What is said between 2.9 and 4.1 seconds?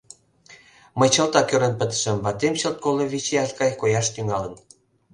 вич ияш гай кояш